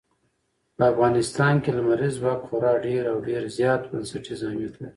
[0.75, 4.89] په افغانستان کې لمریز ځواک خورا ډېر او ډېر زیات بنسټیز اهمیت لري.